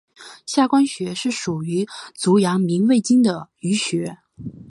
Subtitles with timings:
[0.47, 4.17] 下关穴是属于足阳明胃经的腧穴。